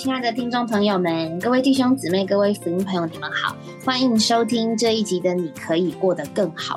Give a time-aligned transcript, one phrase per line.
[0.00, 6.76] 亲爱的听众朋友们，各位弟兄姊妹，各位福音朋友，你们好，欢迎收听这一集的《你可以过得更好》。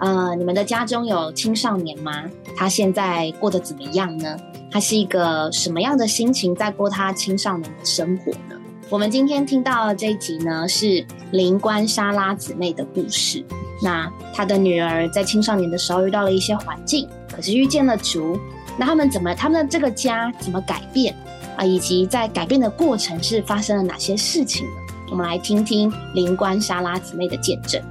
[0.00, 2.24] 呃，你们的家中有青少年吗？
[2.56, 4.36] 他现在过得怎么样呢？
[4.72, 8.60] 他是一个什么样的心情在过他青少年的生活呢？
[8.90, 13.44] 我们今天听到这一集呢，是灵官莎拉姊妹的故事。
[13.80, 18.36] 那她的女儿在青少年的时候遇到了一些环境，可是遇见了主。
[18.76, 21.14] 那他们怎么，他们的这个家怎么改变
[21.56, 21.64] 啊？
[21.64, 24.72] 以及在改变的过程是发生了哪些事情呢？
[25.10, 27.82] 我们来听听灵官莎拉姊妹的见证。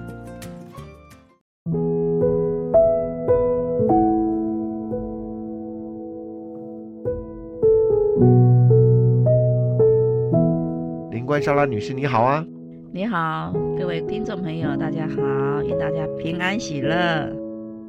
[11.11, 12.45] 灵官莎拉女士，你好啊！
[12.93, 17.31] 你好，各位听众朋友，大家好，愿大家平安喜乐。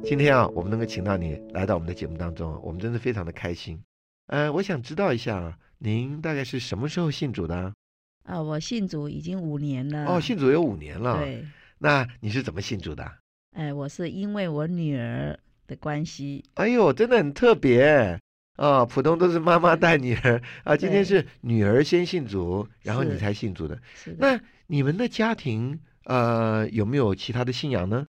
[0.03, 3.77] 今天啊，我们能够请到你来到我们的节目当中，我们真的非常的开心。
[4.27, 7.73] 呃，我想知道一下，您大概是什么时候信主的？
[8.23, 10.05] 啊，我信主已经五年了。
[10.05, 11.19] 哦，信主有五年了。
[11.19, 11.45] 对。
[11.79, 13.11] 那你是怎么信主的？
[13.51, 16.43] 哎，我是因为我女儿的关系。
[16.53, 18.17] 哎呦，真的很特别
[18.55, 18.85] 啊！
[18.85, 23.77] 普通都是妈妈带女儿啊，今天是女儿先信主，然后你才信主的。
[23.93, 24.17] 是的。
[24.19, 28.05] 那你们的家庭呃有没有其他的信仰呢？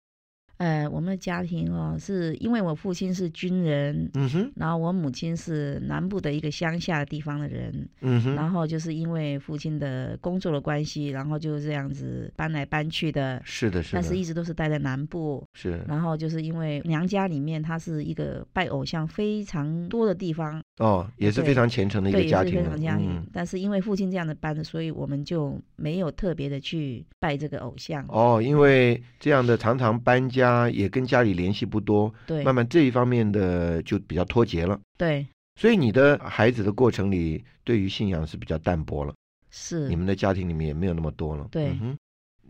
[0.57, 30.42] 呃，我们的家庭哦，是因为我父亲是军人，嗯哼，然后我母亲是南部的一个乡下地方的人，嗯哼，然后就是因为父亲的工作的关系，然后就这样子搬来搬去的，是的，是的，但是一直都是待在南部，是，然后就是因为娘家里面它是一个拜偶像非常多的地方，哦，也是非常虔诚的一个家庭，非常家庭，但是因为父亲这样的搬，所以我们就没有特别的去拜这个偶像，哦，因为这样的常常搬家。
[30.43, 39.13] 家也跟家里联系不多，对，慢慢这一方面的就比较脱节了，对，所以你的孩子的过程里，对于信仰是比较淡薄了，
[39.49, 41.97] 是，你们的家庭里面也没有那么多了，对，嗯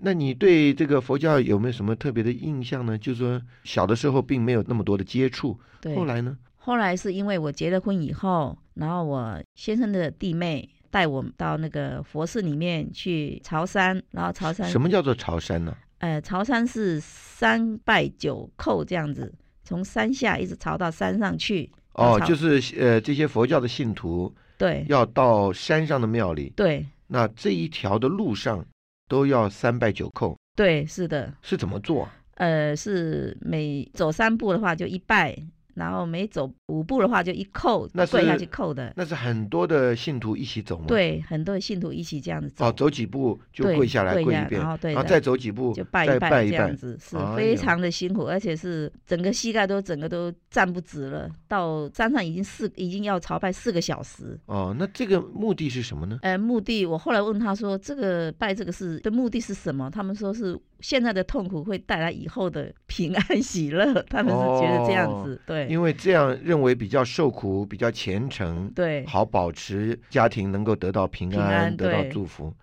[0.06, 2.98] 那你对这个佛教有没有什么特别的印象呢？
[2.98, 6.36] 就是说小的时候并没有那么多的接触，对，后来呢？
[6.58, 15.76] 后来是因为我结了婚以后，然后我先生的弟妹带我到那个佛寺里面去朝山，然后朝山，什么叫做朝山呢？
[16.04, 19.34] 呃，朝山是三拜九叩这样子，
[19.64, 21.72] 从山下一直朝到山上去。
[21.94, 26.52] 哦，就是呃，这些佛教的信徒对，要到山上的庙里。
[26.58, 28.66] 对，那这一条的路上
[29.08, 30.36] 都要三拜九叩。
[30.58, 31.34] 对，是的。
[31.42, 32.10] 是怎么做？
[32.34, 35.34] 呃，是每走三步的话就一拜。
[35.76, 38.94] 然后每走五步的话，就一扣，跪下去扣的。
[38.96, 40.86] 那是很多的信徒一起走吗？
[40.88, 42.66] 对，很多的信徒一起这样子走。
[42.66, 51.30] 哦，走几步就跪下来跪一遍，然后对，然后再走几步就拜一拜，这样子是非常的辛苦，而且是整个膝盖都整个都站不直了。
[51.48, 54.40] 到山上已经四已经要朝拜四个小时。
[54.46, 56.20] 哦，那这个目的是什么呢？
[56.22, 59.90] 呃，目的我后来问他说，这个拜这个是的目的是什么？
[59.90, 60.60] 他们说是。
[60.84, 72.54] 现在的痛苦会带来以后的平安喜乐， 他们是觉得这样子，对，因为这样认为比较受苦，比较虔诚，对，好保持家庭能够得到平安，得到祝福。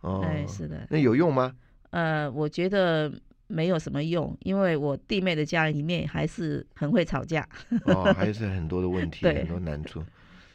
[0.00, 1.52] 哦，是的，那有用吗？
[1.90, 3.12] 呃，我觉得
[3.46, 7.46] 没有什么用，因为我弟妹的家里面还是很会吵架，
[7.84, 10.02] 哦，还是很多的问题，很多难处。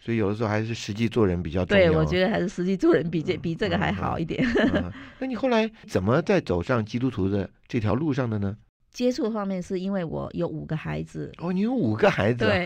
[0.03, 1.85] 所以有的时候还是实际做人比较重要。
[1.85, 4.43] 对，我觉得还是实际做人比这比这个还好一点。
[5.19, 8.57] 那你后来怎么在走上基督徒的这条路上的呢？
[8.91, 11.31] 接触方面是因为我有五个孩子。
[11.37, 12.45] 哦，你有五个孩子。
[12.45, 12.63] 对。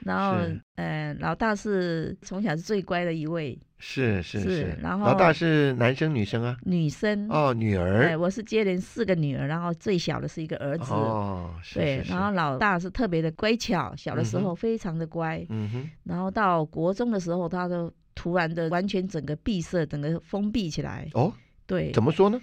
[0.00, 0.36] 然后，
[0.74, 3.58] 呃，老大是从小是最乖的一位。
[3.78, 4.78] 是是是。
[4.80, 6.56] 然后老大是男生女生啊？
[6.62, 7.26] 女生。
[7.30, 8.08] 哦，女儿。
[8.08, 10.92] 哎，我是接连四个女儿，然后最小的是一个儿子。
[10.92, 11.78] 哦，是。
[11.78, 15.44] 对，然后老大是特别的乖巧，小的时候非常的乖。
[15.48, 15.90] 嗯哼。
[16.04, 21.08] 然后到国中的时候，他都突然的完全整个闭塞，整个封闭起来。
[21.14, 21.32] 哦。
[21.66, 21.90] 对。
[21.92, 22.40] 怎么说呢？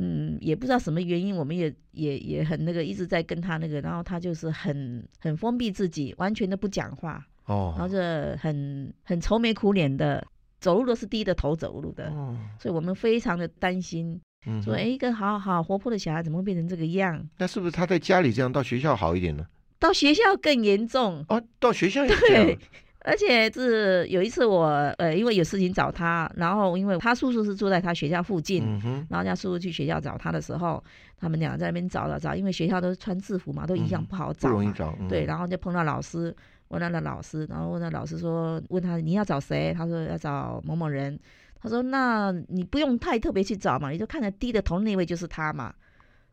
[0.00, 7.98] 嗯，也不知道什么原因，我们也也也很那个，一直在跟他那个，然后他就是很很封闭自己，完全的不讲话，哦，然后就
[8.38, 10.24] 很很愁眉苦脸的，
[10.60, 17.28] 走路都是低着头走路的，哦，所以我们非常的担心，嗯，说哎，一个好好活泼的小孩怎么会变成这个样？
[17.38, 19.44] 那是不是他在家里这样，到学校好一点呢？
[19.80, 22.58] 到学校更严重哦，到学校也这样。
[23.08, 24.66] 而且是有一次我
[24.98, 28.62] 呃，因为有事情找他，然后因为他叔叔是住在他学校附近，
[29.08, 30.82] 然后家叔叔去学校找他的时候，
[31.16, 34.94] 他们俩在那边找找找，因为学校都是穿制服嘛，都一样不好找，不容易找。
[35.08, 36.34] 对，然后就碰到老师，
[36.68, 39.72] 问他的老师，然后问他老师说，问他你要找谁？
[39.72, 41.18] 他说要找某某人。
[41.60, 45.74] 他说那你不用太特别去找嘛，你就看着低着头那位就是他嘛。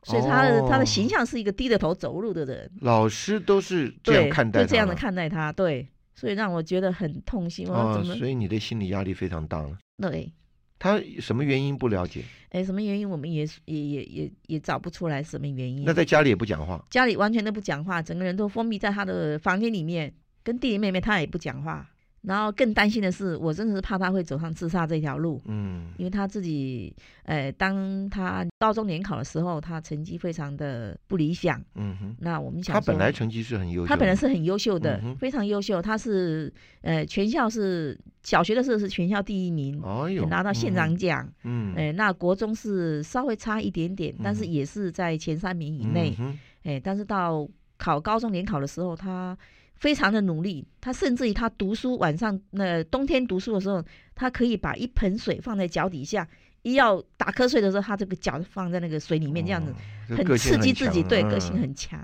[0.04, 2.70] 所以他的他的形象是一个低着头走路的人。
[2.82, 5.88] 老师都是这样看待，就这样的看待他，对。
[6.16, 7.68] 所以让我觉得很痛心。
[7.68, 9.78] 哦，所以你的心理压力非常大了。
[9.98, 10.32] 对，
[10.80, 12.24] 他什么原因不了解？
[12.50, 15.84] 哎，什么原因我们也也也也也找不出来什么原因。
[15.86, 20.14] 那在家里也不讲话，家里完全都不讲话，整个人都封闭在他的房间里面，
[20.44, 21.90] 跟弟弟妹妹他也不讲话。
[22.26, 25.42] 然后更担心的是，我真的是怕他会走上自杀这条路。
[25.46, 26.94] 嗯，因为他自己，
[27.24, 31.62] 呃，当他高中联考的时候，他成绩非常的不理想。
[31.76, 35.82] 嗯哼，那我们想，他本来成绩是很优秀，他本来是很优秀的，嗯非常优秀。
[35.82, 36.52] 他是
[36.82, 41.32] 呃，全校是小学的时候是全校第一名，哦哟，拿到县长奖。
[41.44, 46.16] 嗯，哎、那国中是稍微差一点点，但是嗯也是在前三名以内。
[46.20, 49.38] 嗯哼哎、但是到考高中联考的时候，他
[49.76, 53.84] 非常的努力，他甚至于他读书晚上那冬天读书的时候，
[54.16, 56.28] 他可以把一盆水放在脚底下，
[56.62, 59.74] 一要打瞌睡的时候，他这个脚放在那个水里面，这样子、
[60.08, 62.00] 很刺激自己，对，嗯个性很强。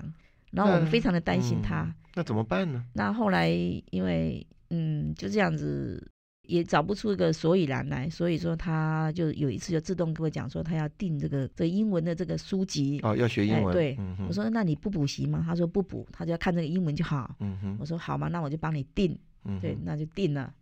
[0.51, 1.83] 然后我们非常的担心他。
[1.83, 2.83] 嗯那怎么办呢？
[2.93, 3.49] 那后来
[3.91, 6.10] 因为嗯就这样子。
[6.51, 12.99] 也找不出一个所以然来，所以说他就有一次就自动跟我讲说，他要订这个这英文的这个书籍。
[13.03, 15.41] 哦，要学英文，哎对嗯我说那你不补习吗？
[15.45, 17.35] 他说不补，他就要看这个英文就好。
[17.39, 20.53] 嗯哼，我说好嘛，那我就帮你订，嗯对，那就订了。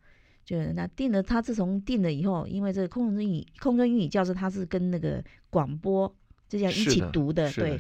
[0.46, 6.12] 就那订了，他自从订了以后，因为这个空中英语空中英语教室，他是跟那个广播
[6.48, 7.78] 这样一起读的，对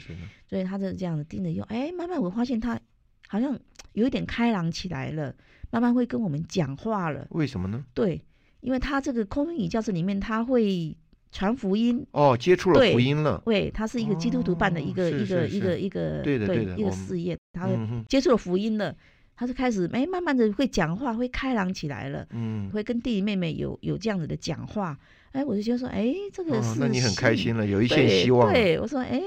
[0.47, 2.79] 所以他就这样子订了以后，哎，慢慢我发现他
[3.27, 3.57] 好像
[3.94, 5.33] 有一点开朗起来了，
[5.71, 7.83] 慢慢会跟我们讲话了，为什么呢？
[7.94, 8.21] 对，
[8.62, 10.95] 因为他这个空中英语教室里面，他会
[11.31, 18.95] 传福音，哦，接触了福音了，对，他是一个基督徒办的一个、一个一个一个对的对的一个事业，他嗯哼，接触了福音了，
[19.36, 24.98] 他就开始哎，慢慢的会讲话，会开朗起来了，嗯，会跟弟弟妹妹有有这样子的讲话，
[25.31, 29.22] 哎，我就觉得说，哎，这个是、，哦那你很开心了，有一线对希望了，对，我说，哎，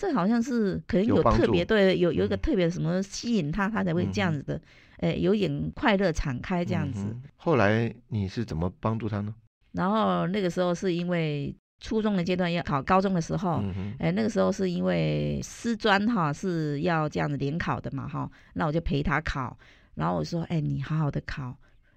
[0.00, 4.60] 这好像是可能有特别对，有有一个嗯特别什么吸引他，他才会这样子的，
[4.98, 7.16] 哎，有点快乐敞开这样子。
[7.36, 9.34] 后来你是怎么帮助他呢？
[9.72, 13.62] 然后那个时候是因为初中的阶段要考高中的时候，
[13.98, 19.56] 哎，那个时候是因为师专哈是要这样子联考的嘛哈，那我就陪他考，
[19.94, 21.56] 然后我说，哎，你好好的考，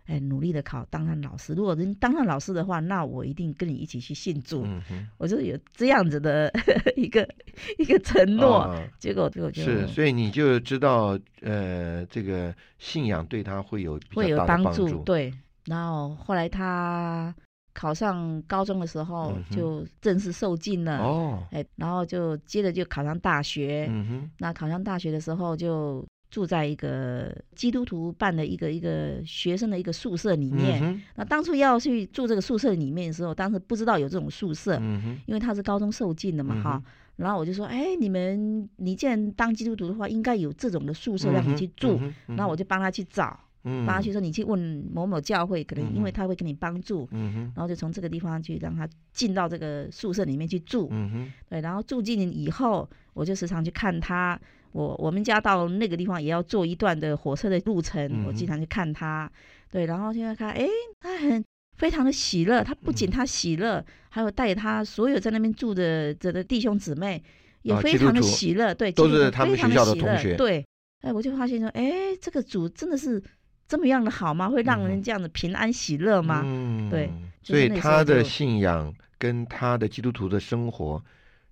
[0.10, 1.54] 哎，努力的考，当上老师。
[1.54, 4.64] 如果能当上老师的话，那我一定跟你一起去信主。
[4.66, 6.52] 嗯，我就有这样子的
[6.98, 7.28] 一个
[7.78, 15.32] 一个承诺，啊结果结果就是所以你就知道，呃，这个信仰对他会有会有帮助，对。
[15.66, 17.34] 然后后来他
[17.76, 23.86] 考上高中的时候就正式受尽了，哦，哎，然后就接着就考上大学。
[23.92, 30.82] 嗯哼，那考上大学的时候就住在一个基督徒办的一个一个学生的一个宿舍里面。
[30.84, 41.98] 嗯那当初要去住这个宿舍里面的时候，当时不知道有这种宿舍，嗯，因为他是高中受尽的嘛，哈、嗯然后我就说，哎，你们你既然当基督徒的话，应该有这种的宿舍让你去住。
[42.00, 44.58] 嗯哼，嗯那我就帮他去找，嗯帮他去说，你去问
[44.90, 47.06] 某某教会，可能因为他会给你帮助。
[47.12, 54.40] 嗯，然后就从这个地方去让他进到这个宿舍里面去住，嗯，对，然后住进以后，我就时常去看他。
[54.72, 59.32] 我我们家到那个地方也要坐一段的火车的路程，我经常去看他，
[59.72, 60.68] 对，然后现在看，哎，
[61.00, 61.44] 他很
[61.78, 67.22] 非常的喜乐，他不仅嗯他喜乐，还有带他所有在那边住的这的弟兄姊妹
[67.62, 70.66] 也啊非常的喜乐，对，基督徒都是他们非常学校的喜乐同学对，
[71.02, 73.22] 哎，我就发现说，哎，这个主真的是
[73.68, 74.50] 这么样的好吗？
[74.50, 76.42] 会让人这样子平安喜乐吗？
[76.46, 77.10] 嗯，对
[77.42, 81.04] 就是所以他的信仰跟他的基督徒的生活，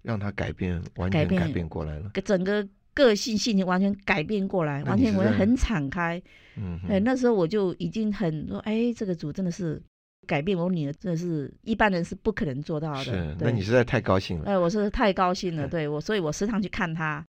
[0.01, 2.11] 让他改变，完全改变过来了。
[2.25, 6.19] 整个个性性情完全改变过来，完全我很敞开。
[6.55, 9.79] 嗯，哎，那时候我就已经很说，哎，这个主真的是
[10.25, 13.03] 改变我女儿，真的是一般人是不可能做到的。
[13.03, 14.45] 是，那你实在太高兴了。
[14.45, 17.23] 哎，我是太高兴了，嗯对我，所以我时常去看她。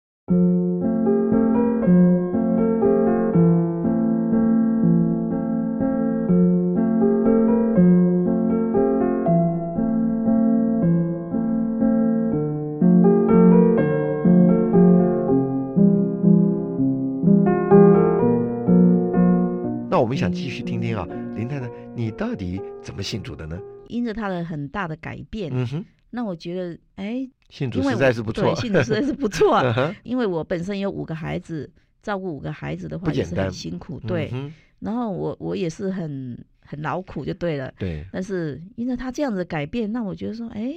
[20.15, 21.05] 们想继续听听啊，
[21.35, 23.59] 林太太，你到底怎么信主的呢？
[23.89, 28.55] 因着他的很大的改变，嗯哼，那我觉得，哎，信主实在是不错对，。
[28.55, 29.61] 信主实在是不错。
[30.03, 31.69] 因为我本身有五个孩子，
[32.01, 34.29] 照顾五个孩子的话也是很辛苦，对。
[34.31, 37.73] 嗯然后我我也是很很劳苦就对了。
[37.77, 40.75] 对，但是因着他这样子的改变，那我觉得说，哎，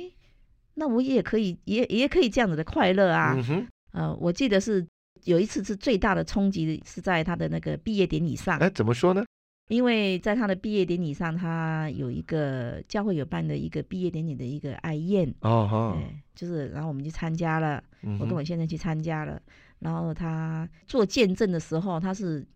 [0.75, 3.35] 那我也可以，也也可以这样子的快乐啊。
[3.37, 4.85] 嗯哼，呃，我记得是
[5.25, 9.25] 有一次是最大的冲击是在他的那个毕业典礼上，哎，怎么说呢？
[9.69, 16.01] 因为在他的毕业典礼上，他有一个教会有办的一个毕业典礼的一个爱宴，哦
[16.35, 17.83] 就是然后我们去参加了，
[18.19, 19.39] 我跟我先生去参加了，
[19.79, 22.47] 然后他做见证的时候，他是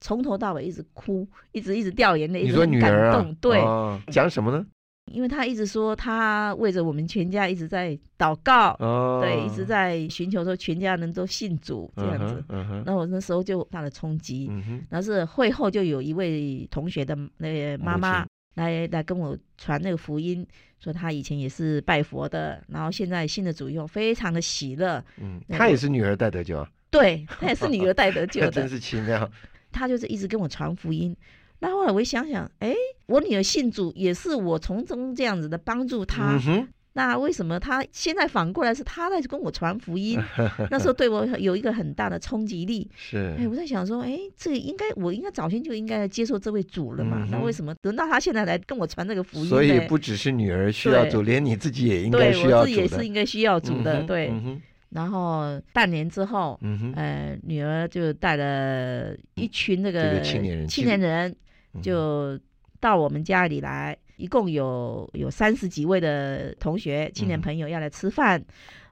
[0.00, 3.58] 从头到尾一直哭，一直一直掉眼泪，一你说女儿啊动，，对。
[3.58, 4.64] 哦讲什么呢？
[5.12, 12.42] 因为他一直说他为着我们全家一直在祷告，哦，对，一直在寻求说全家人都信主这样子。
[12.86, 14.48] 那我那时候就大的冲击。
[14.50, 20.46] 嗯，然后是会后就有一位同学的那个妈妈来来跟我传那个福音，
[20.80, 25.04] 说她以前也是拜佛的，然后现在信了主以后非常的喜乐。
[25.18, 29.30] 嗯，那他也是女儿带得救啊，对，她也是女儿带得救真，是奇妙。
[29.70, 31.16] 她就是一直跟我传福音。
[31.62, 32.74] 那后来我一想想，哎，
[33.06, 36.36] 我女儿信主也是我从中这样子的帮助她。
[36.44, 40.18] 嗯，那为什么她现在反过来是她在跟我传福音？
[40.72, 42.90] 那时候对我有一个很大的冲击力。
[42.96, 47.18] 是哎，我在想说，哎，这个应该我应该早先就应该接受这位主了嘛？
[47.22, 49.46] 嗯那为什么轮到他现在来跟我传这个福音？
[49.46, 53.06] 所以不只是女儿需要对主，连你自己也应该对需要主的我自己也是。
[53.06, 54.30] 应该需要主的，嗯对。
[54.32, 56.58] 嗯，然后半年之后，
[56.96, 61.34] 呃，女儿就带了一群那个个青年人青年人
[61.80, 62.38] 就
[62.80, 68.42] 到我们家里来，一共有有三十几位的同学、青年嗯朋友要来吃饭。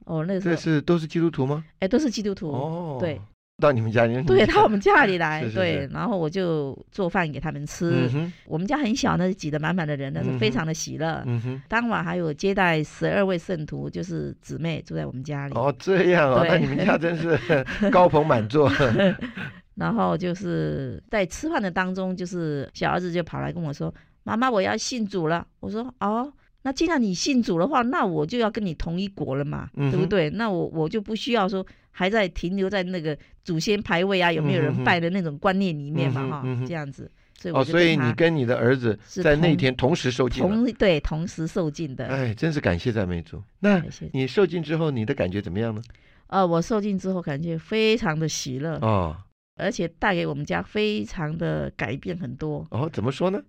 [0.07, 1.65] 哦，那个时这，是都是基督徒吗？
[1.81, 2.51] 哎，都是基督徒。
[2.51, 3.21] 哦，对，
[3.59, 8.09] 到你们家里，对，到我们家里来， 是是对，然后我就做饭给他们吃。
[8.15, 11.25] 嗯，我们家很小，那挤得满满的人，那是非常的喜乐。
[11.69, 15.55] 当晚还有接待十二位圣徒，就是姊妹住在我们家里。
[15.55, 17.39] 哦，这样哦，对那你们家真是
[17.93, 18.69] 高朋满座。
[19.77, 30.29] 然后就是在吃饭的当中，就是小儿子就跑来跟我说：“妈妈，我要信主了。”我说：“哦，那既然你信主的话，那我就要跟你同一国了嘛，嗯对不对？
[30.31, 37.11] 那我我就不需要说还在停留在那个祖先牌位啊，有没有人拜的那种观念里面嘛，哈、这样子。
[37.39, 40.43] 所以哦，所以你跟你的儿子在那同天同时受尽。
[40.43, 42.07] 同对同时受尽的。
[42.07, 43.43] 哎，真是感谢赞美主。
[43.61, 45.81] 那你受尽之后，你的感觉怎么样呢？
[46.27, 49.17] 呃，我受尽之后感觉非常的喜乐，哦
[49.61, 53.41] 而且带给我们家非常的改变很多，哦，怎么说呢？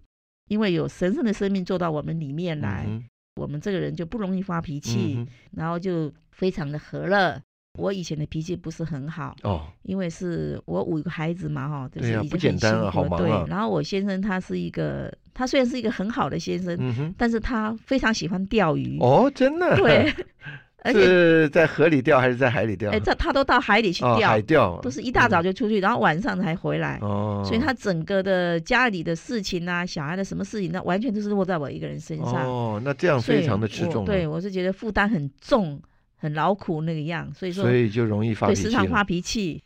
[0.50, 3.04] 因为有神圣的生命做到我们里面来，嗯
[3.40, 7.42] 我们这个人就不容易发脾气，嗯然后就非常的和乐。
[7.80, 19.78] 我以前的脾气不是很好，哦，因为是我五个孩子嘛，哈，就是已经很简单啊辛苦了对然后我先生他是一个，他虽然是一个很好的先生，嗯，但是他非常喜欢钓鱼，哦，真的？
[19.78, 20.14] 对，
[20.86, 22.92] 是在河里钓还是在海里钓？
[22.92, 26.98] 哎，这他都到海里去哦，钓，海钓都是一大早就出去，然后晚上才回来。
[27.02, 32.48] 哦，所以他整个的家里的事情啊，小孩的什么事情，那完全都是落在我一个人身上。
[32.48, 35.80] 哦，那这样非常的吃重啊，对，我是觉得负担很重，
[36.16, 39.64] 很劳苦那个样，所以说所以就容易发对脾气了时常发脾气。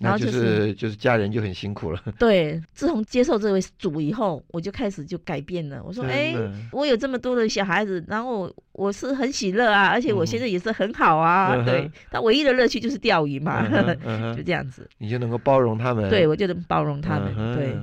[0.00, 2.02] 然后那就就是就是家人就很辛苦了。
[2.18, 5.82] 对，自从接受这位主以后，我就开始就改变了。
[5.84, 11.54] 我说，哎的，我有这么多的小孩子，然后我我是很喜乐啊，而且我嗯现在也是很好啊。
[11.54, 14.88] 嗯对，他唯一的乐趣就是钓鱼嘛， 嗯嗯就哼这样子。
[14.98, 17.32] 你就能够包容他们，对，我就能包容他们。
[17.36, 17.76] 嗯对，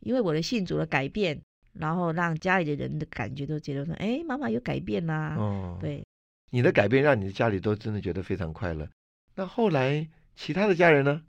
[0.00, 1.36] 因为我的信主的改变，
[1.72, 6.04] 然后让家里的人的感觉都觉得说，哎，妈妈有改变啦、哦，对，
[6.50, 8.88] 你的改变让你的家里都真的觉得非常快乐。
[9.34, 11.22] 那后来其他的家人呢？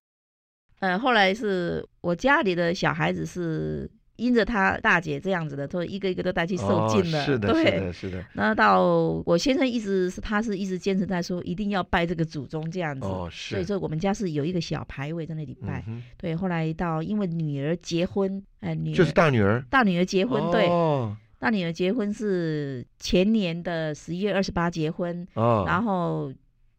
[0.80, 7.22] 呃，后来是我家里的小孩子是因着他大姐这样子的，都一个一个都带去受尽了。
[7.22, 8.26] 哦、是的，是的，是的。
[8.34, 8.82] 那到
[9.26, 13.56] 我先生一直是他是一直坚持在说一定要拜这个祖宗这样子，哦，是。
[13.56, 15.84] 所以说我们家是有一个小牌位在那里拜。
[15.88, 26.32] 嗯对，后来到因为女儿结婚，哎、女儿就是大女儿大女儿结婚，对，哦大女儿结婚是前年的十一月二十八结婚，哦，然后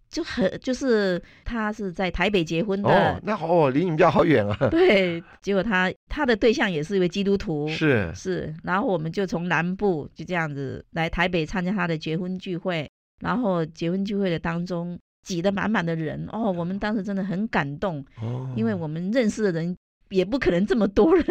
[0.09, 4.69] 就很就是他是在台北结婚的，哦，那好，哦，离你们家好远啊。
[4.71, 12.89] 对，结果他他的对象也是一位基督徒，是，是，然后我们就从南部就这样子来台北参加他的结婚聚会，
[13.21, 19.77] 然后结婚聚会的当中挤得满满的人，哦，我们当时真的很感动，哦，因为我们认识的人
[20.11, 21.25] 也不可能这么多人，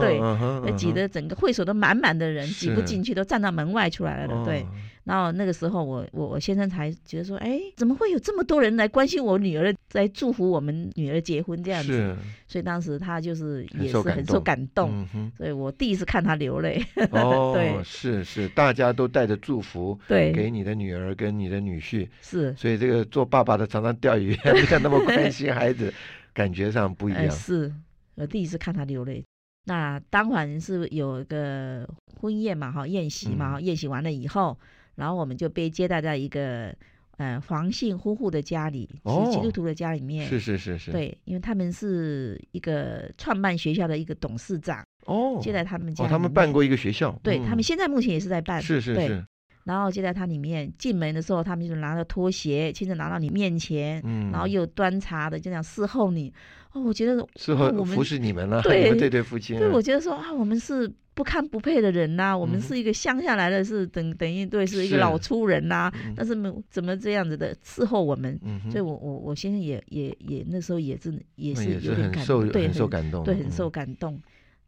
[0.00, 0.72] 对。
[0.76, 4.44] 挤得整个会所都满满的人，挤不进去，都站到门外出来了的。
[4.44, 4.66] 对哦，
[5.04, 11.92] 然后那个时候我，我我先生才觉得说，哎，怎么会有这么多人来关心我女儿，来祝福我们女儿结婚这样子？
[11.92, 12.16] 是，
[12.46, 15.06] 所以当时他就是也是很受感动。
[15.36, 16.84] 所以我第一次看他流泪。
[17.10, 25.92] 哦，对是是，大家都带着祝福对，给你的女儿跟你的女婿，是所以这个做爸爸的常常钓鱼， 不像那么关心孩子，
[26.34, 27.34] 感觉上不一哎样。
[27.34, 27.72] 是
[28.18, 29.24] 我第一次看他流泪。
[29.64, 31.86] 那当晚是有一个
[32.20, 34.58] 婚宴嘛，哈，宴席嘛，嗯哈宴席完了以后，
[34.94, 36.74] 然后我们就被接待在一个
[37.18, 40.26] 呃黄姓夫妇的家里，哦是基督徒的家里面。
[40.26, 46.50] 是是是是，，对，因为他们是一个创办学校的一个董事长，哦，接待他们家、哦，他们办。
[46.50, 49.26] 过一个学校，对、嗯他们现在目前也是在办，是是是，
[49.64, 56.32] 然后接在他里面进门的时候，他们就拿着拖鞋，亲自拿到你面前，嗯，然后又端茶的，就这样侍候你。
[56.72, 74.20] 哦，我觉得我们服侍你们了，对对夫妻，对，我觉得说啊，我们是不堪不配的人呐、我们嗯是一个乡下来的，是等等于对是一个老粗人呐、嗯但是没怎么这样子的伺候我们，嗯，所以我我我先生也也也那时候也是也是有点感很受对很受感动，对很受嗯，感动，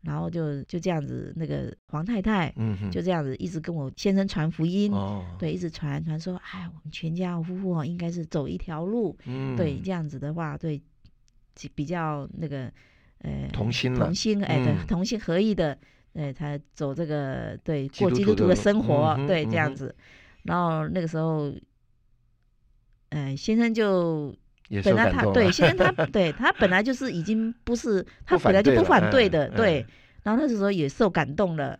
[0.03, 10.81] 然后就就这样子，那个黄太太嗯哼，就这样子一直跟我先生传福音，哦，对，一直传传说，哎，我们全家夫妇哦应该是走一条路，嗯，对，这样子的话，对，
[11.55, 12.71] 比比较那个
[13.23, 14.07] 呃同心了。
[14.07, 15.77] 同，心哎，对嗯，同心合意的，
[16.15, 19.95] 呃，他走这个对过基督徒的生活嗯，对，这样子。
[20.45, 21.53] 然后那个时候，
[23.11, 24.35] 呃，先生就
[24.85, 29.87] 本来他对先生他 对他本来就是已经不是他本来就不反对的，嗯对。
[30.23, 31.79] 然后那时候也受感动了，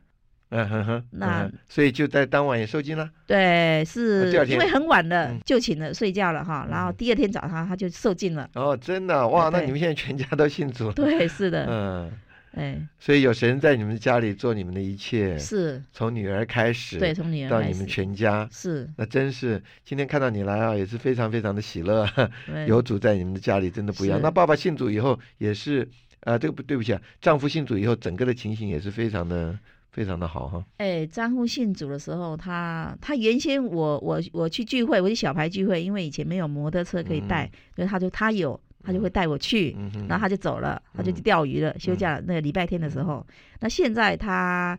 [0.51, 6.67] 嗯哼哼，那嗯所以就在当晚也受惊了，对，是因为很晚了嗯，就请了睡觉了哈。
[6.71, 10.89] 然后嗯第二天早上他就受尽了，哦，真的哇，那你们现在全家都信主。
[10.89, 12.13] 了， 对，是的，嗯，
[12.57, 22.05] 哎，所以有神在你们家里做你们的一切，是，从女儿开始，对，从女儿到你们全家，是，那真是今天看到你来啊，也是非常非常的喜乐，
[22.67, 24.19] 有主在你们的家里真的不一样。
[24.21, 25.89] 那爸爸信主以后也是，
[26.21, 29.57] 呃，这个不对不起啊，丈夫信主以后，整个的情形也是非常的
[29.93, 30.65] 非常的好哈。
[30.79, 41.15] 哎，张户信主的时候，他他原先我我我去聚会，我去小牌聚会，因为以前没有摩托车可以带，所以他就他有，他就会带我去，嗯，然后他就走了，他就嗯。
[41.15, 43.27] 去钓鱼了，休假那个礼拜天的时候。
[43.61, 44.79] 那现在他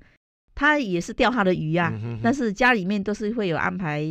[0.55, 2.19] 他也是钓他的鱼啊、嗯哼哼。
[2.23, 4.01] 但是家里面都是会有安排，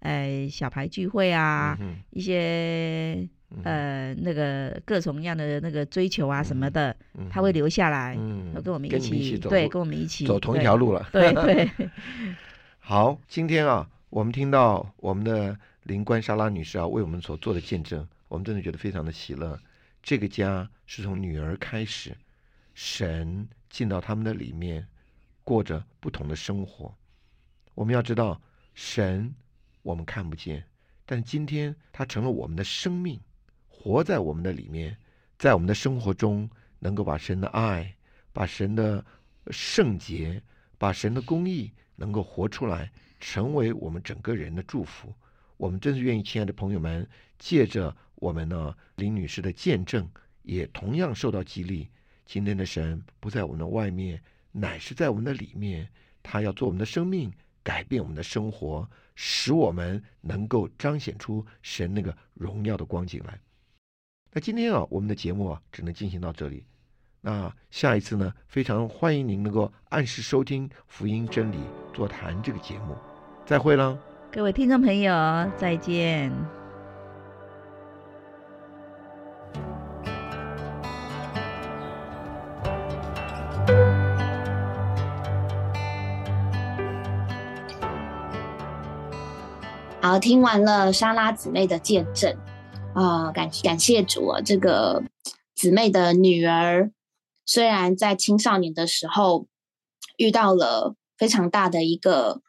[0.00, 3.26] 呃，小牌聚会啊，嗯一些
[3.64, 8.52] 呃那个各种样的那个追求啊什么的，嗯他会留下来，嗯。
[8.54, 11.08] 要跟我们一起，对，跟我们一起走同一条路了。
[11.12, 11.70] 对对，
[12.78, 19.58] 好，今天啊，我们听到我们的灵官莎拉女士啊为我们所做的见证，我们真的觉得非常的喜乐。
[20.02, 22.16] 这个家是从女儿开始，
[22.74, 24.86] 神进到他们的里面，
[25.44, 26.94] 过着不同的生活。
[27.74, 28.40] 我们要知道，
[28.74, 29.34] 神
[29.82, 30.64] 我们看不见，
[31.06, 33.20] 但今天他成了我们的生命，
[33.84, 34.96] 活在我们的里面，
[35.36, 37.92] 在我们的生活中，能够把神的爱、
[38.32, 39.04] 把神的
[39.50, 40.40] 圣洁、
[40.78, 45.12] 把神的公义能够活出来，成为我们整个人的祝福。
[45.56, 47.04] 我们真是愿意，亲爱的朋友们，
[47.40, 50.08] 借着我们呢林女士的见证，
[50.42, 51.88] 也同样受到激励。
[52.24, 55.88] 今天的神不在我们的外面，乃是在我们的里面。
[56.22, 57.32] 他要做我们的生命，
[57.64, 63.40] 改变我们的生活，使我们能够彰显出神那个荣耀的光景来。
[64.34, 66.64] 那今天啊，我们的节目啊，只能进行到这里。
[67.20, 71.58] 那下一次呢，非常欢迎您能够按时收听福音真理
[71.92, 72.96] 座谈这个节目。
[73.44, 73.98] 再会了。
[74.30, 75.12] 各位听众朋友，
[75.58, 76.32] 再见。
[90.00, 92.34] 好，听完了莎拉姊妹的见证，
[92.94, 94.40] 啊、感感谢主啊！
[94.42, 95.02] 这个
[95.54, 96.92] 姊妹的女儿，
[97.46, 99.46] 虽然在青少年的时候
[100.18, 102.42] 遇到了非常大的一个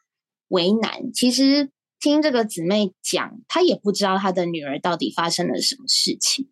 [0.48, 6.50] 为难，其实听这个姊妹讲，她也不知道她的女儿到底发生了什么事情。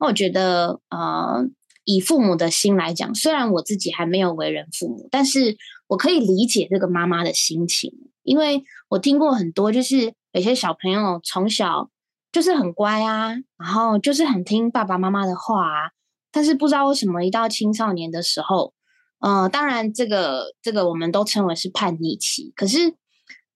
[0.00, 1.46] 那我觉得，呃，
[1.84, 11.90] 以父母的心来讲，虽然我自己还没有为人父母，但是我可以理解这个妈妈的心情，因为我听过很多，就是有些小朋友从小
[12.36, 15.90] 就是很乖啊，然后就是很听爸爸妈妈的话啊，
[16.30, 18.74] 但是不知道为什么一到青少年的时候，
[19.20, 22.94] 呃，当然这个这个我们都称为是叛逆期，可是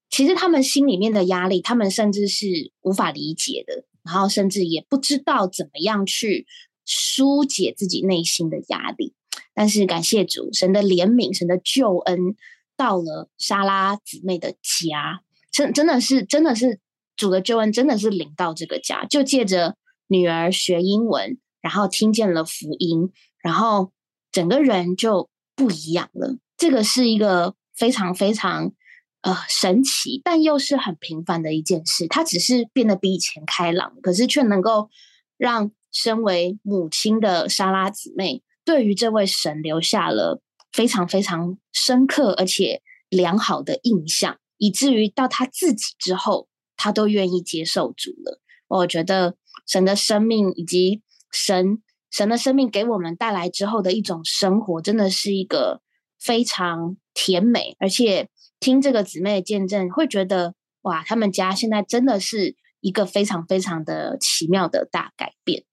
[0.09, 2.47] 其实他们心里面的压力，他们甚至是
[2.81, 6.47] 无法理解的，然后甚至也不知道怎么样去
[6.87, 9.12] 疏解自己内心的压力。
[9.53, 12.35] 但是感谢主，神的怜悯，神的救恩
[12.79, 15.21] 到了莎拉姊妹的家，
[15.53, 16.81] 真真的是真的是
[17.20, 19.76] 主的救恩，真的是领到这个家，就借着
[20.09, 23.11] 女儿学英文，然后听见了福音，
[23.42, 23.92] 然后
[24.33, 26.38] 整个人就不一样了。
[26.56, 28.72] 这个是一个非常非常
[29.20, 32.09] 呃神奇，但又是很平凡的一件事。
[32.09, 34.88] 他只是变得比以前开朗，可是却能够
[35.37, 40.40] 让身为母亲的莎拉姊妹对于这位神留下了
[40.72, 46.48] 非常非常深刻而且良好的印象，以至于到她自己之后，
[46.81, 48.40] 他都愿意接受主了。
[48.69, 55.83] 我觉得神的生命以及神神的生命给我们带来之后的一种生活，真的是一个
[56.19, 65.64] 非常甜美，而且听这个姊妹的见证，会觉得哇，他们家现在真的是一个非常非常的奇妙的大改变。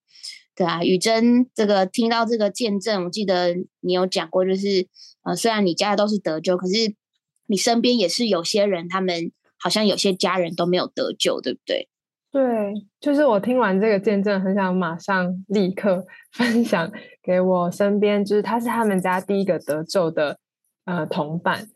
[0.55, 4.87] 对啊，雨珍这个听到这个见证，我记得你有讲过，就是
[5.23, 6.95] 呃，虽然你家都是得救，可是
[7.45, 11.87] 你身边也是有些人，他们好像有些家人都没有得救，对不对？
[12.31, 16.91] 对，就是我听完这个见证，很想马上立刻 分享
[17.23, 20.37] 给我身边，就是他是他们家第一个得救的
[20.85, 21.67] 呃同伴。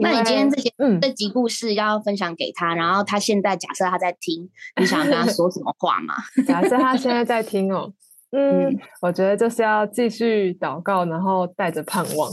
[0.00, 4.48] 那你今天这些嗯这集故事要分享给他，然后他现在假设他在听，
[4.80, 6.14] 你想跟他说什么话吗？
[6.46, 7.92] 假设他现在在听哦，
[8.30, 12.30] 嗯，我觉得就是要继续祷告，然后带着盼望。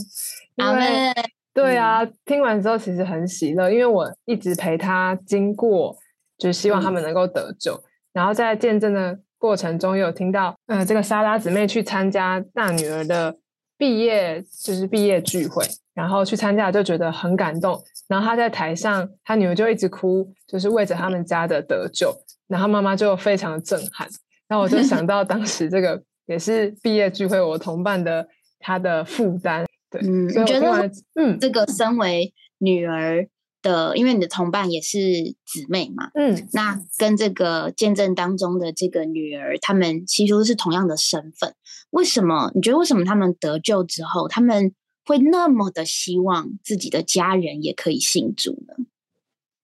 [0.55, 1.11] 因为
[1.55, 5.97] 对啊，听完之后其实很喜乐，因为我一直陪他经过。
[6.37, 13.33] 就是希望他们能够得救，然后在见证的过程中，有听到，呃，这个莎拉姊妹去参加大女儿的
[13.77, 15.63] 毕业，就是毕业聚会，
[15.93, 22.13] 然后去参加就觉得很感动，然后她在台上，她女儿就一直哭，就是为着他们家的得救，
[22.49, 24.05] 然后妈妈就非常的震撼，
[24.49, 28.27] 然后我就想到当时这个也是毕业聚会，我同伴的
[28.59, 29.65] 他的负担，
[29.99, 33.27] 对，嗯，你觉得，嗯，这个身为女儿。
[33.61, 34.99] 的，因为你的同伴也是
[35.43, 41.55] 姊妹嘛，嗯，那跟这个见证当中的这个女儿，他们其实是同样的身份。
[41.89, 42.51] 为什么？
[42.53, 44.71] 你觉得为什么他们得救之后，他们
[45.03, 48.85] 会那么的希望自己的家人也可以信主呢？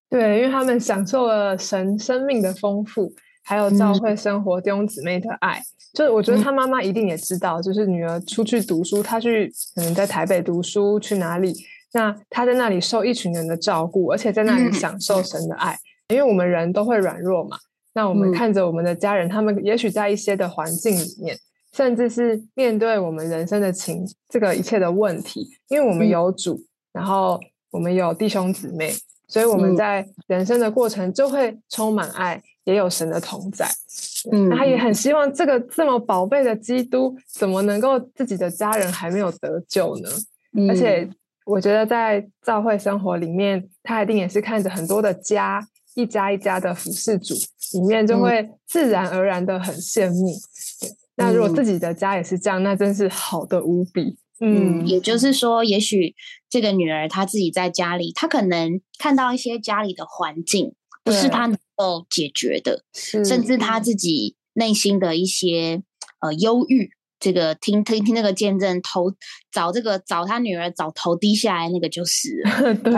[0.09, 3.13] 对，因为他们享受了神生命的丰富，
[3.43, 5.61] 还有教会生活弟兄姊妹的爱。
[5.93, 11.53] 就是我觉得他妈妈一定也知道，就是女儿出去读书，她去可能在台北读书，去哪里？
[11.93, 15.77] 那他在那里受一群人的照顾，而且在那里享受神的爱，
[16.07, 17.57] 因为我们人都会软弱嘛。
[17.93, 21.37] 那我们看着我们的家人，他们也许在一些的环境里面，
[21.73, 26.57] 甚至是面对我们人生的情这个一切的问题，因为我们有主，
[26.93, 27.37] 然后
[27.71, 28.93] 我们有弟兄姊妹，
[29.31, 33.65] 所以我们在人生的过程就会充满爱，也有神的同在。
[34.31, 40.09] 嗯，他也很希望这个这么宝贝的基督，怎么能够自己的家人还没有得救呢？
[40.69, 41.09] 而且。
[41.43, 45.59] 我觉得在教会生活里面，他一定也是看着很多的家，
[45.95, 47.33] 一家一家的服侍主，
[47.73, 50.31] 里面就会自然而然的很羡慕。
[51.15, 54.15] 那如果自己的家也是这样，那真是好的无比。
[54.41, 56.15] 嗯，也就是说，也许
[56.49, 60.73] 这个女儿她自己在家里，她可能看到一些家里的环境
[61.03, 65.83] 不是她能够解决的，甚至她自己内心的一些
[66.19, 66.91] 呃忧郁。
[67.19, 69.13] 这个听听听那个见证，头
[69.51, 72.41] 找这个找他女儿，找头低下来那个就是。
[72.83, 72.91] 对，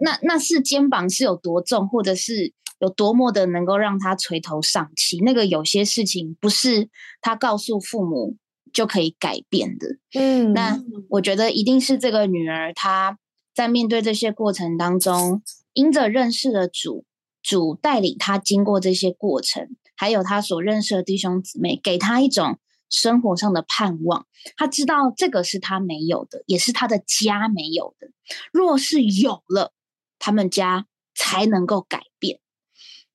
[0.00, 5.18] 那那是肩膀是有多重，或者是有多么的能够让他垂头丧气。
[5.24, 6.88] 那个有些事情不是
[7.20, 8.36] 他告诉父母
[8.72, 9.86] 就可以改变的。
[10.14, 13.18] 嗯，那我觉得一定是这个女儿，她
[13.54, 17.04] 在面对这些过程当中，因着认识了主，
[17.42, 22.58] 主带领她经过这些过程，还有她所认识的弟兄姊妹，给她一种。
[22.88, 28.06] 生活上的盼望，她知道这个是她没有的，也是她的家没有的。
[28.52, 29.72] 若是有了，
[30.20, 32.38] 他们家才能够改变。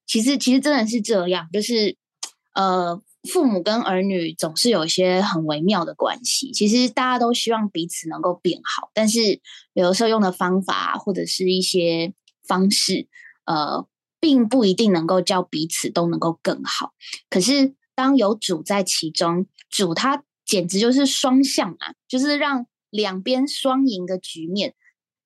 [0.06, 1.96] 其实，其实真的是这样，就是
[2.54, 6.52] 呃，父母跟儿女总是有一些很微妙的关系。
[6.52, 9.42] 其实大家都希望彼此能够变好，但是
[9.74, 13.08] 有的时候用的方法或者是一些方式，
[13.46, 13.88] 呃，
[14.20, 16.94] 并不一定能够叫彼此都能够更好。
[17.30, 17.76] 可是。
[17.94, 24.74] 当有主在其中，主他简直就是双向啊，就是让两边双赢的局面。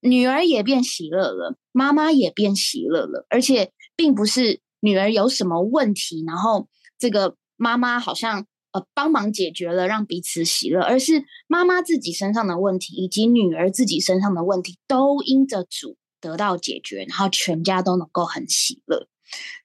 [0.02, 19.08] 女儿也变喜乐了，妈妈也变喜乐了，而且并不是女儿有什么问题，然后这个妈妈好像呃帮忙解决了，让彼此喜乐，而是妈妈自己身上的问题以及女儿自己身上的问题都因着主得到解决，然后全家都能够很喜乐。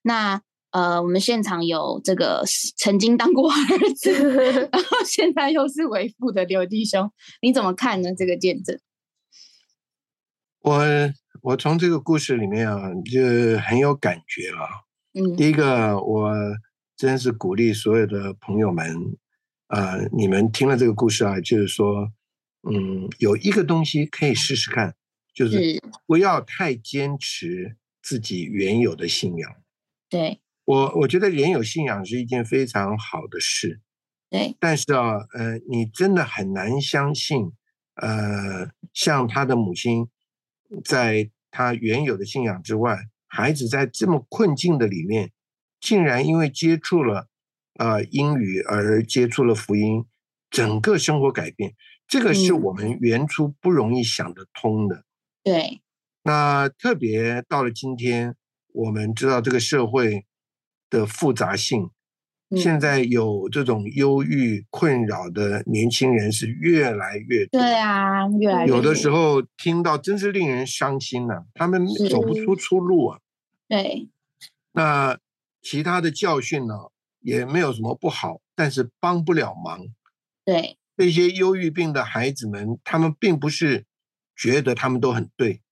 [0.03, 0.43] 那。
[0.73, 2.45] 呃，我们现场有这个
[2.77, 4.13] 曾经当过儿子，
[4.71, 7.11] 然后现在又是为父的刘弟兄，
[7.43, 8.15] 你怎么看呢？
[8.15, 8.79] 这个见证？
[10.61, 10.81] 我
[11.43, 14.63] 我从这个故事里面啊，就很有感觉啊。
[15.15, 16.31] 嗯，第一个，我
[17.01, 19.17] 真是鼓励所有的朋友们，
[19.69, 22.13] 呃，你们听了这个故事啊，就是说，
[22.71, 24.95] 嗯，有一个东西可以试试看，
[25.33, 29.51] 就是不要太坚持自己原有的信仰。
[30.11, 30.43] 对。
[30.67, 33.81] 我我觉得人有信仰是一件非常好的事，
[34.29, 34.55] 对。
[34.61, 37.51] 但是啊，呃，你真的很难相信，
[37.95, 40.07] 呃，像他的母亲，
[40.85, 45.33] 在他原有的信仰之外，孩子在这么困境的里面，
[45.81, 47.29] 竟然因为接触了
[47.79, 50.05] 呃英语而接触了福音，
[50.51, 51.75] 整个生活改变，
[52.07, 55.05] 这个是我们原初不容易想得通的。
[55.43, 55.81] 对。
[56.23, 58.37] 那特别到了今天，
[58.75, 60.27] 我们知道这个社会。
[60.91, 61.89] 的复杂性，
[62.49, 67.61] 嗯现在有这种忧郁困扰的年轻人是越来越多。
[67.61, 73.21] 对啊，越来越有的时候听到真是令人伤心呐、他们走不出出路啊。
[73.69, 74.09] 对，
[74.73, 75.17] 那
[75.63, 76.75] 其他的教训呢，
[77.21, 79.81] 也没有什么不好，但是帮不了忙。
[80.45, 83.87] 对，这些忧郁病的孩子们，他们并不是
[84.37, 85.63] 觉得他们都很对，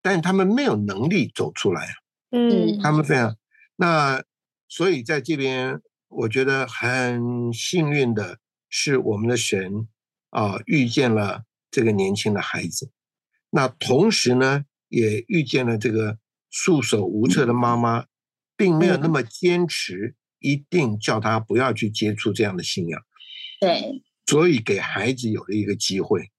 [0.00, 1.94] 但他们没有能力走出来啊。
[2.30, 3.36] 嗯他们非常
[3.76, 4.22] 那，
[4.68, 8.38] 所以在这边，我觉得很幸运的
[8.70, 9.88] 是，我们的神
[10.30, 12.90] 啊、遇见了这个年轻的孩子，
[13.50, 18.06] 那同时呢，也遇见了这个束手无策的妈妈，
[18.62, 23.02] 并没有那么坚持，一定叫他不要去接触这样的信仰，
[23.58, 26.30] 对，所以给孩子有了一个机会，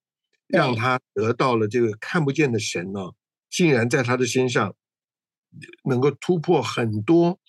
[0.47, 3.11] 让他得到了这个看不见的神呢，
[3.49, 4.73] 竟然在他的身上
[5.83, 7.41] 能够突破很多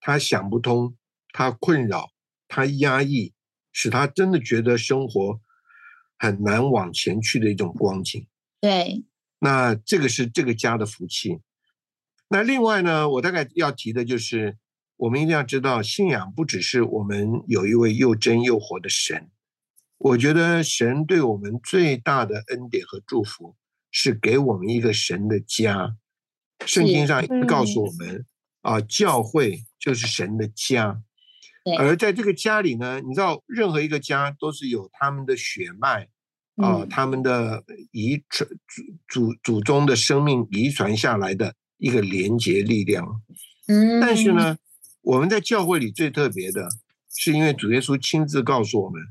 [0.00, 0.96] 他想不通、
[1.34, 2.10] 他困扰、
[2.48, 3.34] 他压抑，
[3.70, 5.38] 使他真的觉得生活
[6.16, 8.26] 很难往前去的一种光景。
[8.62, 9.04] 对，
[9.40, 11.38] 那这个是这个家的福气。
[12.28, 14.56] 那另外呢，我大概要提的就是，
[14.96, 19.30] 我们一定要知道，信仰不只是我们有一位又真又活的神。
[19.98, 23.56] 我觉得神对我们最大的恩典和祝福，
[23.90, 25.96] 是给我们一个神的家。
[26.66, 28.26] 圣经上告诉我们，
[28.62, 31.00] 啊，教会就是神的家。
[31.64, 36.04] 对而在这个家里呢，你知道，任何一个家都是有他们的血脉，
[36.56, 43.22] 啊、嗯他们的遗传祖祖祖宗的生命遗传下来的一个连结力量。
[43.68, 44.58] 嗯，但是，呢，
[45.02, 46.68] 我们在教会里最特别的，
[47.12, 49.02] 是因为主耶稣亲自告诉我们，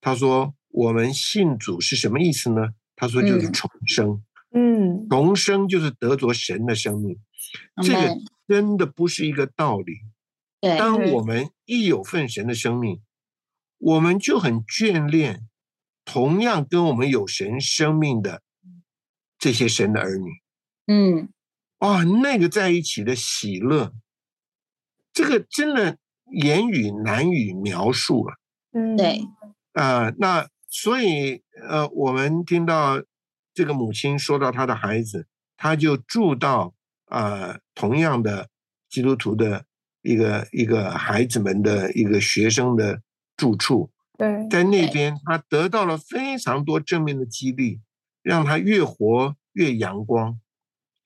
[0.00, 2.74] 他说我们信主是什么意思呢？
[2.94, 7.18] 他说就是嗯重生，嗯重生就是得着神的生命。
[7.82, 9.92] 这个真的不是一个道理。
[10.60, 13.00] 对，当我们一有份神的生命，
[13.78, 15.48] 我们就很眷恋
[16.04, 18.42] 同样跟我们有神生命的
[19.38, 20.30] 这些神的儿女。
[20.86, 21.28] 嗯，
[21.82, 23.92] 哇，那个在一起的喜乐，
[25.12, 25.98] 这个真的
[26.30, 28.36] 言语难以描述了
[28.72, 29.20] 嗯，对，
[29.72, 33.02] 啊、那所以呃，我们听到
[33.52, 36.72] 这个母亲说到她的孩子，她就住到
[37.06, 38.48] 啊、同样的
[38.88, 39.64] 基督徒的
[40.02, 43.02] 一个一个孩子们的一个学生的
[43.36, 47.80] 住处，对，在那边他得到了非常多正面的激励，
[48.22, 50.38] 让他越活越阳光，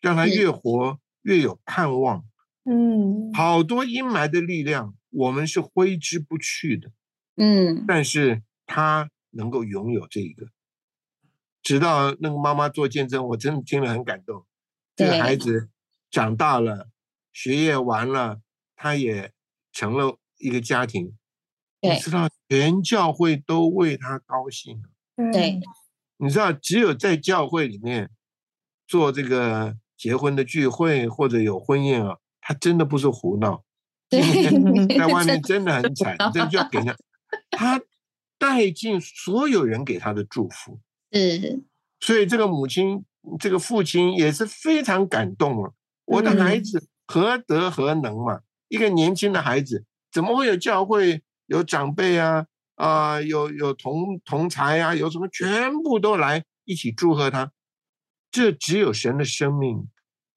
[0.00, 2.24] 让他越活越有盼望。
[2.64, 6.90] 嗯，好多阴霾的力量，我们是挥之不去的，
[7.36, 10.48] 嗯，但是他能够拥有这一个。
[11.62, 14.44] 直到那个妈妈做见证，我真的听了很感动。
[14.94, 15.68] 这个孩子
[16.10, 16.88] 长大了，
[17.32, 18.40] 学业完了，
[18.74, 19.32] 他也
[19.72, 21.16] 成了一个家庭。
[21.80, 24.82] 你知道，全教会都为他高兴。
[25.32, 25.60] 对，
[26.16, 28.10] 你知道，只有在教会里面
[28.86, 33.62] 做这个结婚的聚会或者有婚宴啊，他真的不是胡闹。
[34.08, 34.20] 对
[34.96, 36.96] 在外面真的很惨，这就要给他，
[37.50, 37.80] 他
[38.38, 40.78] 带进所有人给他的祝福，
[41.10, 41.64] 嗯，
[41.98, 43.04] 所以这个母亲、
[43.40, 45.72] 这个父亲也是非常感动啊！
[46.04, 48.42] 我的孩子何德何能嘛？
[48.68, 57.50] 一个年轻的孩子，怎么会有教会有长辈啊啊、有有同同才啊，有什么全部都来一起祝贺他？
[58.30, 59.88] 这只有神的生命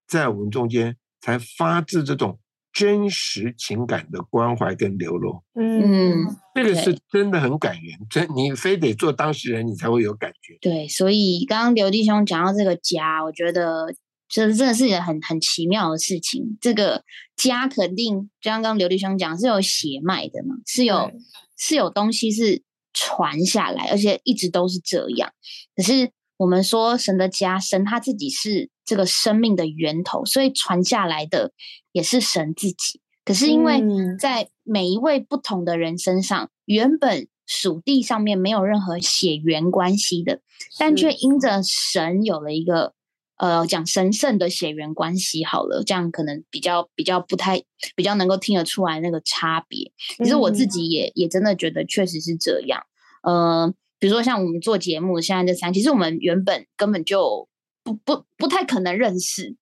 [0.08, 2.40] 在我们中间才发自这种
[2.72, 5.44] 真实情感的关怀跟流露。
[5.56, 10.58] 嗯嗯，这个是真的很感人，真你非得做当事人，你才会有感觉。
[10.62, 13.94] 对，所以刚刚刘弟兄讲到这个家，我觉得
[14.30, 16.58] 这真的是一个很很奇妙的事情。
[16.62, 17.04] 这个
[17.36, 21.12] 家肯定，就像刚刚刘弟兄讲，是有血脉的嘛，是有
[21.58, 22.62] 是有东西是
[22.94, 25.32] 传下来，而且一直都是这样。
[25.76, 31.52] 可是我们说神的家，神他自己是这个生命的源头，所以传下来的
[31.92, 33.02] 也是神自己。
[33.26, 40.40] 可是因为嗯在每一位不同的人身上，原本属地上面没有任何血缘关系的，
[40.80, 42.94] 但却因着神有了一个
[43.36, 47.62] 呃讲神圣的血缘关系，好了，这样可能比较比较不太
[47.98, 49.92] 比较能够听得出来那个差别。
[50.18, 52.82] 其实我自嗯己也也真的觉得确实是这样。
[53.22, 57.48] 呃，比如说像我们做节目现在这三，其实我们原本根本就
[57.84, 59.56] 不不不太可能认识，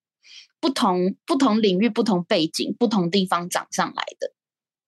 [0.59, 4.31] 不同不同领域、不同背景、不同地方长上来的，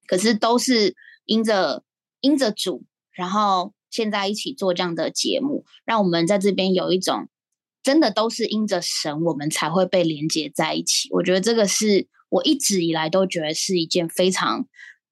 [0.08, 1.84] 可是都是因着
[2.22, 7.28] 因着主，然后现在一起做这样的节目，让我们在这边有一种
[7.82, 11.10] 真的都是因着神，我们才会被连接在一起。
[11.12, 14.68] 我觉得这个是我一直以来都觉得是一件非常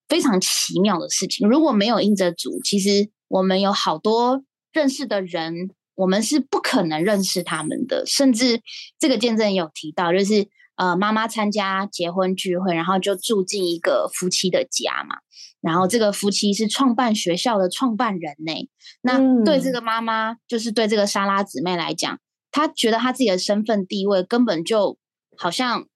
[0.08, 1.48] 非常奇妙的事情。
[1.50, 8.06] 如果没有因着主，其实我们有好多认识的人，我们是不可能认识他们的。
[8.06, 8.62] 甚至
[9.00, 15.18] 这个见证有提到，就是呃，妈妈参加结婚聚会，然后就住进一个夫妻的家嘛。
[15.60, 18.70] 然后这个夫妻是创办学校的创办人呢。
[19.02, 22.20] 那对这个妈妈，就是对这个莎拉姊妹来讲，
[22.52, 25.00] 她觉得她自己的身份地位根本就
[25.36, 25.88] 好像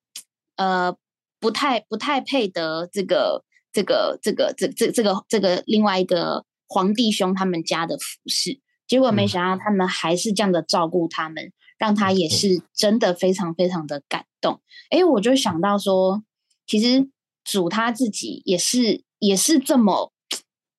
[0.56, 0.94] 呃
[1.38, 8.60] 不太不太配得这个这个这个这这这个这个另外一个皇帝兄他们家的服饰。
[8.86, 14.60] 结果没想到他们还是这样的照顾他们，让他也是真的非常非常的感动。
[14.90, 16.24] 哎，我就想到说，
[16.66, 17.08] 其实
[17.44, 19.04] 主他自己也是。
[19.24, 20.12] 也是这么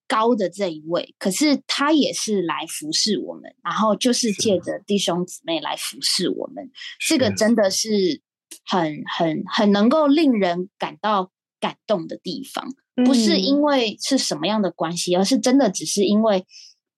[0.06, 6.70] 高的这一位，可是他也是来服侍我们，然后就是借着弟兄姊妹来服侍我们，
[7.08, 8.22] 这个真的是
[8.66, 12.68] 很很很能够令人感到感动的地方。
[12.96, 16.46] 不是因为是什么样的关系，而是真的只是因为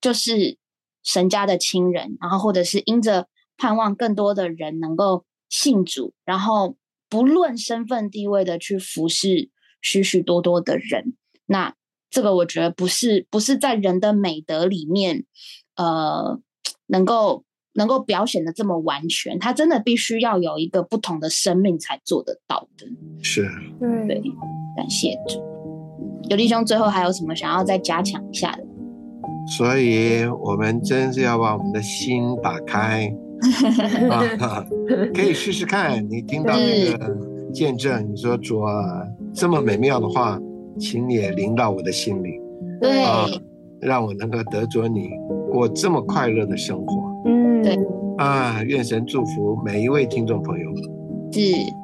[0.01, 0.57] 就是
[1.03, 3.27] 神家的亲人，然后或者是因着
[3.57, 6.75] 盼望更多的人能够信主，然后
[7.07, 9.49] 不论身份地位的去服侍
[9.81, 11.15] 许许多多的人。
[11.45, 11.75] 那
[12.09, 15.25] 这个我觉得不是不是在人的美德里面，
[15.75, 16.39] 呃，
[16.87, 22.87] 能够能够表现的这么完全，他真的必须要有一个不同的生命才做得到的。
[23.21, 24.21] 是，对，
[24.75, 25.43] 感谢主。
[26.29, 28.63] 有弟兄最后还有什么想要再加强一下的？
[29.57, 33.11] 所以我们真是要把我们的心打开
[34.09, 34.65] 啊，
[35.13, 36.03] 可以试试看。
[36.09, 37.17] 你听到那个
[37.53, 38.73] 见证，你说主啊，
[39.33, 40.39] 这么美妙的话。
[40.77, 42.37] 请你也临到我的心里，
[42.81, 43.01] 对，
[43.79, 45.07] 让我能够得着你
[45.49, 47.01] 过这么快乐的生活。
[47.23, 47.79] 嗯，对，
[48.17, 50.69] 啊，愿神祝福每一位听众朋友。
[51.31, 51.39] 是，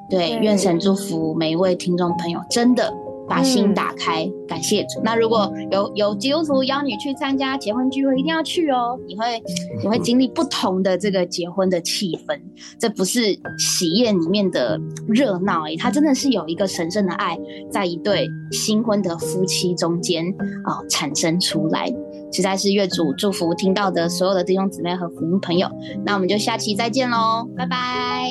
[0.10, 2.94] 对，愿神祝福每一位听众朋友，真的。
[3.32, 5.00] 把心打开，感谢主。
[5.06, 9.00] 那如果有有基督徒邀你去参加结婚聚会，一定要去哦。
[9.08, 9.42] 你会
[9.82, 12.38] 你会经历不同的这个结婚的气氛，
[12.78, 13.22] 这不是
[13.58, 17.40] 喜宴里面的热闹哎，它真的是有一个神圣的爱
[17.72, 20.26] 在一对新婚的夫妻中间
[20.66, 21.88] 啊产生出来，
[22.34, 25.70] 实在是月主祝福听到的所有的弟兄姊妹和福音朋友。
[26.04, 28.30] 那我们就下期再见喽，拜拜，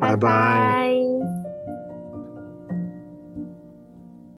[0.00, 0.92] 拜拜。